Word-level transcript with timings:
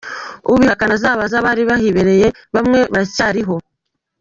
Ubihakana 0.51 0.93
azabaze 0.97 1.33
abali 1.39 1.63
bahibereye 1.69 2.27
bamwe 2.55 2.79
baracyaliho. 2.91 3.55